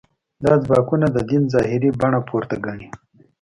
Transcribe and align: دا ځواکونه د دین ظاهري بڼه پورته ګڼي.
دا 0.45 0.53
ځواکونه 0.65 1.07
د 1.11 1.17
دین 1.29 1.43
ظاهري 1.53 1.89
بڼه 1.99 2.19
پورته 2.29 2.55
ګڼي. 2.65 2.87